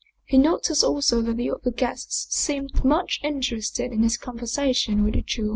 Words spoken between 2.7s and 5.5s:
much interested in his conversation with the Jew.